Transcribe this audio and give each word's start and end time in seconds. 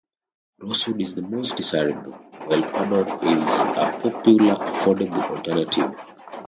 Rosewood 0.59 0.99
is 0.99 1.13
the 1.13 1.21
most 1.21 1.57
desirable, 1.57 2.13
while 2.13 2.63
Padauk 2.63 3.21
is 3.37 3.61
a 3.65 4.01
popular 4.09 4.55
affordable 4.55 5.29
alternative. 5.29 5.93